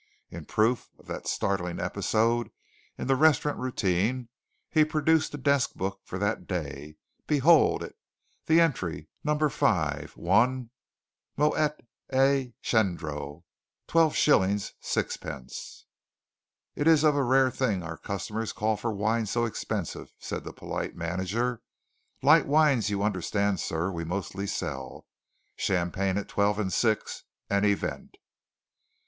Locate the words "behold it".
7.27-7.95